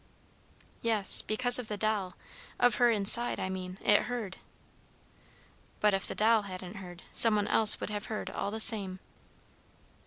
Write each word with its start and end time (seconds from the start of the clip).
"Yes 0.81 1.21
because 1.21 1.59
of 1.59 1.67
the 1.67 1.77
doll, 1.77 2.15
of 2.57 2.77
her 2.77 2.89
inside, 2.89 3.39
I 3.39 3.49
mean. 3.49 3.77
It 3.83 4.05
heard." 4.09 4.37
"But 5.79 5.93
if 5.93 6.07
the 6.07 6.15
doll 6.15 6.41
hadn't 6.41 6.77
heard, 6.77 7.03
some 7.11 7.35
one 7.35 7.47
would 7.79 7.89
have 7.91 8.07
heard 8.07 8.31
all 8.31 8.49
the 8.49 8.59
same." 8.59 8.97